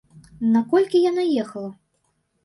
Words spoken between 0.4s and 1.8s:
На колькі яна ехала?